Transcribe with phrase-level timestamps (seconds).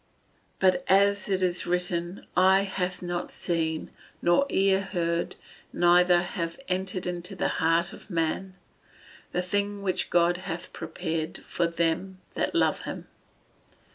[0.59, 5.35] [Verse: "But as it is written, Eye hath not seen, nor ear heard,
[5.71, 8.55] neither have entered into the heart of man,
[9.31, 13.09] the things which God hath prepared for them that love him."